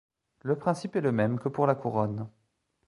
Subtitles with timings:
[0.41, 2.27] Le principe est le même que pour la couronne.